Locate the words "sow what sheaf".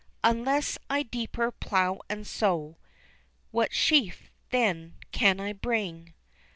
2.25-4.31